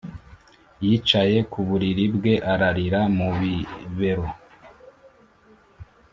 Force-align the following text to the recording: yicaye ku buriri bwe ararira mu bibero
yicaye 0.83 1.37
ku 1.51 1.59
buriri 1.67 2.05
bwe 2.15 2.33
ararira 2.51 3.01
mu 3.17 3.29
bibero 3.39 4.27